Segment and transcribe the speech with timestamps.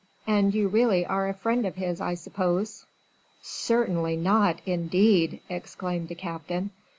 [0.25, 2.87] And you really are a friend of his, I suppose?"
[3.43, 6.71] "Certainly not, indeed!" exclaimed the captain.